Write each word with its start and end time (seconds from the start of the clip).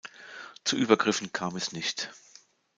Zu 0.63 0.77
Übergriffen 0.77 1.31
kam 1.31 1.55
es 1.55 1.73
nicht. 1.73 2.11